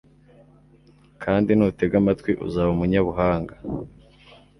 kandi 1.23 1.49
nutega 1.53 1.95
amatwi, 2.01 2.31
uzaba 2.45 2.69
umunyabuhanga 2.75 3.53